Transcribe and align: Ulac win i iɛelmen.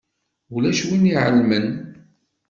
Ulac 0.55 0.79
win 0.87 1.09
i 1.11 1.11
iɛelmen. 1.15 1.67